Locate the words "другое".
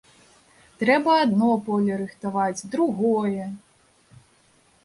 2.77-3.45